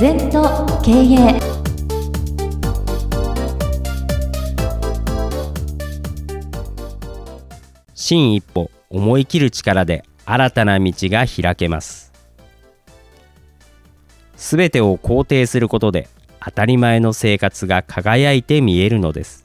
[0.00, 1.40] 全と経営
[7.96, 12.12] 新一歩思い切る力で新たな道が開けます。
[14.36, 19.44] すべてを肯定することで当たり前の生活が輝いて見えるのです。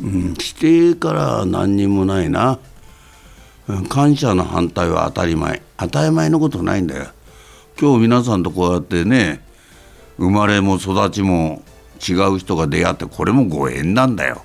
[0.00, 2.60] うん、否定から何にもないな。
[3.66, 5.62] うん感謝の反対は当たり前。
[5.78, 7.06] 当たり前のことないんだよ
[7.78, 9.44] 今日皆さんとこうやってね
[10.16, 11.62] 生まれも育ちも
[11.96, 14.44] 違う人が出会ってこれもご縁なんだよ。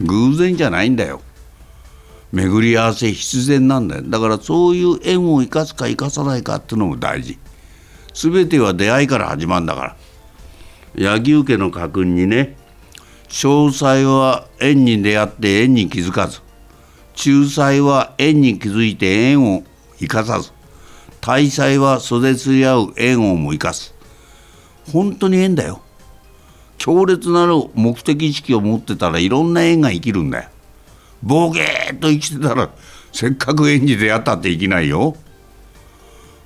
[0.00, 1.20] 偶然じゃないんだよ。
[2.32, 4.02] 巡り合わせ必然なんだよ。
[4.04, 7.38] だからそういう縁を生かすか生かさないかっていうのも大事。
[8.14, 9.96] 全ては出会いから始まるんだから。
[10.96, 12.56] 柳生家の家訓にね
[13.28, 16.40] 詳細は縁に出会って縁に気づかず。
[17.14, 19.62] 仲裁は縁に気づいて縁を
[20.00, 20.52] 生かさず。
[21.22, 23.94] 大祭は袖すり合う縁をも生かす。
[24.92, 25.80] 本当に縁だよ。
[26.78, 30.48] 強烈なる目的意識を持ってたらいろんな縁が生きるんだよ。
[31.22, 32.70] ボケーっと生きてたら
[33.12, 35.14] せっかく縁に出会ったって生きないよ。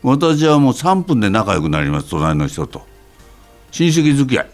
[0.02, 2.82] 私はもう3分で仲良くなります隣の人と。
[3.70, 4.50] 親戚付き合い。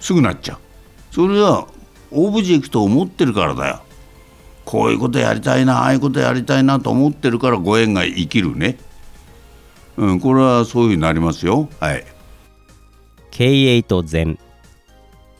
[0.00, 0.58] すぐなっちゃう。
[1.14, 1.68] それは
[2.10, 3.80] オブジェクトを持ってるからだよ。
[4.64, 8.76] こういうことやりたいなああいうことやりたいなと思ってるからご縁が生きるね。
[9.96, 11.68] うんこれはそういうふうになりますよ。
[11.80, 12.04] はい。
[13.30, 14.38] 経営と善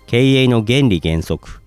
[0.06, 1.62] 経営の原理原則。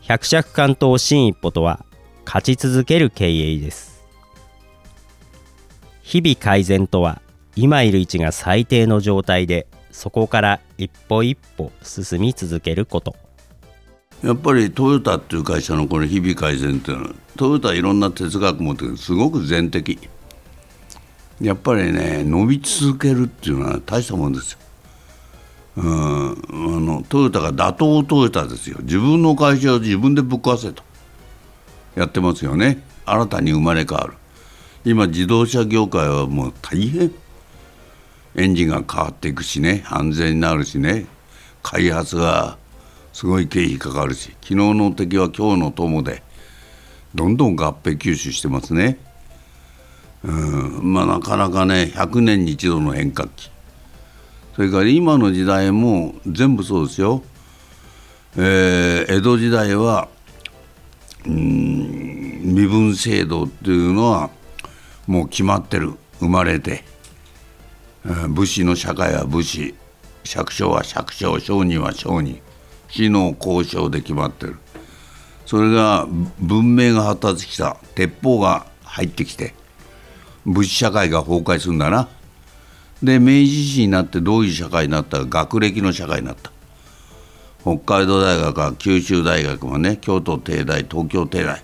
[0.00, 1.84] 百尺関東新一歩とは
[2.24, 4.04] 勝ち続ける経営です。
[6.02, 7.20] 日々改善とは
[7.56, 13.16] 今いる位置が最低の状態でそこから一歩一歩進み続けること。
[14.22, 19.98] やっぱりトヨタっていう会社のこれ日々改善っていうのはトヨタはいろんな哲学持ってるすごく全的
[21.40, 24.58] やっぱりね伸び続けるっていうのは大したもんですよ。
[25.76, 26.36] うんあ
[26.80, 28.78] のトヨタが打倒トヨタですよ。
[28.82, 30.82] 自分の会社を自分でぶっ壊せと。
[31.94, 32.82] やってますよね。
[33.04, 34.14] 新たに生まれ変わる。
[34.84, 37.12] 今自動車業界はもう大変。
[38.36, 39.84] エンジンが変わっていくしね。
[39.88, 41.06] 安全になるしね。
[41.62, 42.58] 開発が
[43.12, 44.30] すごい経費かかるし。
[44.42, 46.22] 昨日の敵は今日の友で
[47.14, 48.98] どんどん合併吸収してますね。
[50.26, 50.92] うん。
[50.92, 53.50] まあなかなかね100年に一度の変革期。
[54.54, 57.22] それから今の時代も全部そうですよ、
[58.36, 60.08] えー江戸時代は
[61.26, 64.30] うん身分制度っていうのは
[65.06, 65.94] もう決まってる。
[66.18, 66.84] 生まれて。
[68.04, 69.74] うん武士の社会は武士。
[70.24, 72.40] 百姓は百姓商人は商人。
[72.88, 74.56] 死の交渉で決まってる。
[75.44, 76.08] それが
[76.40, 77.76] 文明が発達した。
[77.94, 79.54] 鉄砲が入ってきて。
[80.46, 82.08] 武士社会が崩壊するんだな。
[83.02, 86.52] で明治維新になってどういう社会になったか学歴の社会になった。
[87.60, 91.62] 北海道大学か九州大学もね京都帝大東京帝大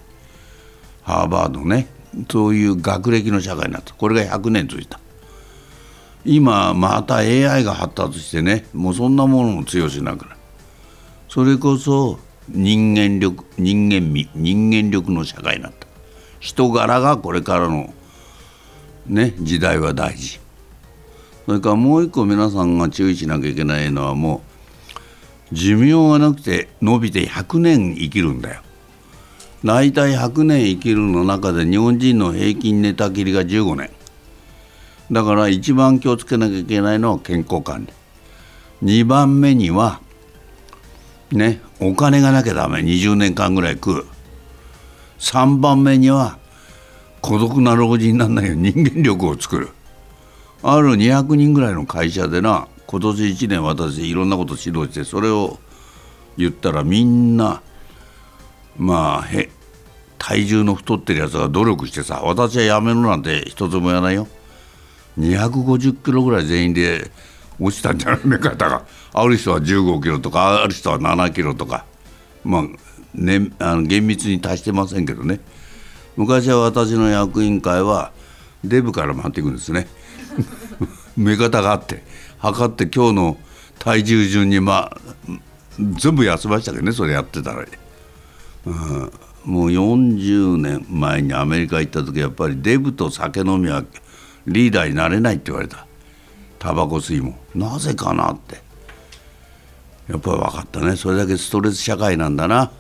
[1.03, 1.87] ハーバードね
[2.28, 3.94] そういう学歴の社会になった。
[3.94, 4.98] これが100年続いた。
[6.25, 10.37] 今また AI が発達してねもうそんなものも通用しなくなる。
[11.28, 15.87] それこそ人間力人間味人間力の社会になった。
[16.41, 17.94] 人柄がこれからの
[19.06, 20.40] ね時代は大事。
[21.46, 24.42] それからもう一個皆さんが注意しなきゃいけないのはも
[25.50, 28.62] う寿命がなくて伸びて100年生きるんだよ。
[29.64, 33.91] 大体100年生きるの中で日本人の平均寝たきりが15年。
[35.10, 37.92] だから一番気をつけなきゃいけないのは健康管理。
[38.82, 40.00] 2番目には
[41.30, 42.80] ねお金がなきゃダメ。
[42.80, 44.06] 20年間ぐらい食う。
[45.18, 46.38] 3番目には
[47.22, 49.71] 孤独な老人にならないように人間力を作る。
[50.62, 55.59] ある200人ぐらいの会社でな今年1年私いろんなこと指導してそれを
[56.37, 57.62] 言ったらみんな
[58.77, 59.50] まあへ
[60.19, 64.28] 体重の太ってるやつが努力してさ私はやめろなんて一つもやらないよ。
[65.18, 67.10] 250キロぐらい全員で
[67.60, 71.84] 落ちたんじゃないか方がある人は15キロとかある人は7キロとか。
[72.45, 72.63] まあ,、
[73.15, 75.41] ね、あの厳密に達してませんけどね。
[76.16, 78.12] 昔は私の役員会は
[78.64, 79.88] デブから回っていくんですね。
[81.16, 82.04] 目方があって
[82.38, 83.36] 測って今日の
[83.78, 84.97] 体重順にまあ
[85.78, 87.64] 全部痩せましたけどねそれやってたら、
[88.66, 89.12] うん、
[89.44, 93.84] もう40年前にアメリカ行った時やっぱりデブと酒飲みは
[94.47, 95.86] リーダーになれないって言われた。
[96.58, 97.36] タバコ吸いも。
[97.54, 98.60] なぜかなって。
[100.08, 100.97] やっぱり分かったね。
[100.97, 102.70] それだけストレス社会なんだな。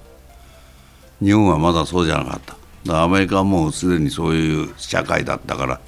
[1.20, 2.56] 日本はまだそうじゃなかった。
[2.88, 5.80] アメリカはもうすでにそういう社会だったから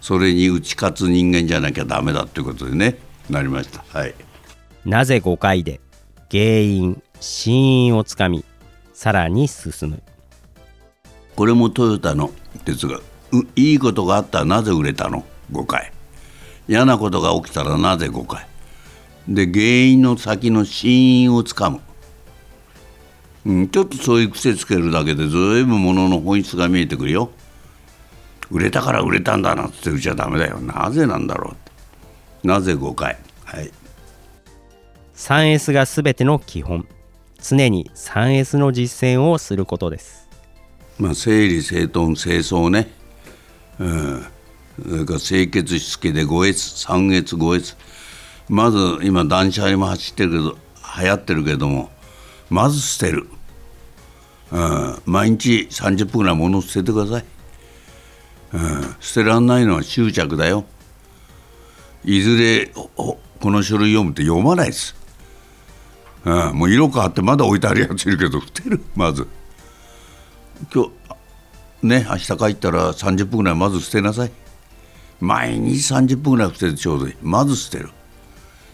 [0.00, 2.98] それに打ち勝つ人間じゃなきゃダメだっていうことでね
[3.28, 3.84] なりました。
[3.96, 4.14] はい。
[4.84, 5.80] なぜ5回で
[6.30, 8.44] 原因真因をつかみ
[8.92, 10.02] さらに進む。
[11.36, 12.30] これもトヨタの
[12.64, 13.02] 哲学。
[13.32, 15.92] ういいことがあったらなぜ売れたの？5回
[16.68, 18.46] 嫌なことが起きたらなぜ5回
[19.28, 21.80] で原因の先の真因をつかむ、
[23.46, 27.30] うん、ちょっとそういう癖つけるだけでずいぶんものの本質が見えてくるよ。
[28.50, 30.60] 売れたから売れたんだなって言っちゃダメだよ。
[30.60, 31.54] なぜなんだろ
[32.44, 33.70] うなぜ5回はい。
[35.14, 36.86] 3S がすべての基本。
[37.42, 40.28] 常に 3S の実践をすることです。
[41.00, 42.92] まあ、整理整頓清掃ね、
[43.78, 44.26] うん、
[44.82, 47.74] それから清潔しつけで5越3越5越
[48.50, 50.58] まず今断捨離も走ってるけど
[51.00, 51.90] 流行ってるけども
[52.50, 53.28] まず捨てる、
[54.50, 57.24] うん、毎日30分ぐらい物捨ててください、
[58.54, 60.64] うん、捨てらんないのは執着だよ。
[62.04, 62.66] いずれ
[62.96, 64.96] この書類読むって読まないです、
[66.24, 68.82] うん、もう色変わってまだ置いてあるやついるけど 捨てる。
[68.94, 69.26] まず。
[70.72, 70.90] 今日
[71.86, 74.32] ね明日帰ったら30分ぐらいまず捨てなさい。
[75.20, 77.14] 毎日30分ぐらい捨ててちょうどいい。
[77.22, 77.90] まず捨てる。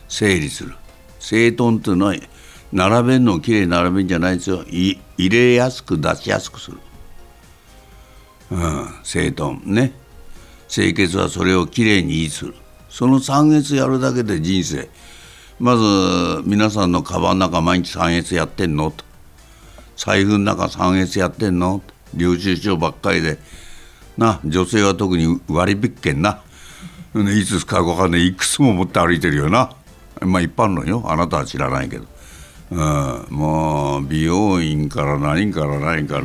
[0.08, 0.75] 整理する。
[1.20, 2.14] 整頓っていうのは
[2.73, 4.63] 並べるのをきれいに並べるんじゃないですよ。
[4.65, 6.79] い入れやすく出しやすくする、
[8.51, 9.93] うん、整頓ね。
[10.69, 12.55] 清潔はそれをきれいに維持する。
[12.89, 14.89] その3月やるだけで人生。
[15.59, 18.91] まず皆さんのカバンの中毎日3月やってんの？
[18.91, 19.05] と。
[19.97, 21.83] 財布の中3越やってんの？
[22.15, 23.39] 領収書ばっかりで。
[24.19, 26.43] な女性は特に割引券な。
[27.15, 28.27] ねいつ使うか分かんない。
[28.27, 29.75] いくつも持って歩いてるよな。
[30.21, 31.03] まあ一般論よ。
[31.07, 32.07] あなたは知らないけど、
[32.71, 36.25] うん、もう美容院から何から何から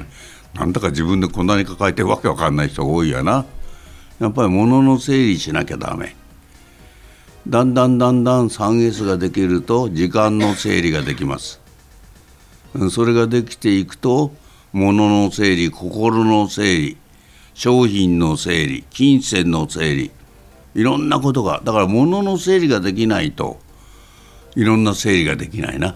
[0.53, 3.45] なんだか自分でこんなに抱えてるわけわかんない人多いやな。
[4.19, 6.15] やっぱり物の整理しなきゃダメ。
[7.47, 11.59] だんだんだんだん 3S ができると時間の整理ができます。
[12.89, 14.33] それができていくと
[14.73, 16.97] 物の整理心の整理
[17.53, 20.11] 商品の整理金銭の整理
[20.73, 23.59] いろんなことがだから物の整理ができないと
[24.55, 25.95] いろんな整理ができないな。